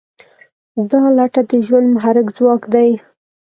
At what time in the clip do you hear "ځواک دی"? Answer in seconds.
2.37-2.89